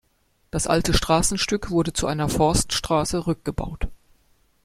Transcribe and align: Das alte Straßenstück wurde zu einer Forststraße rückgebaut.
Das 0.49 0.65
alte 0.65 0.95
Straßenstück 0.95 1.69
wurde 1.69 1.93
zu 1.93 2.07
einer 2.07 2.27
Forststraße 2.27 3.27
rückgebaut. 3.27 3.87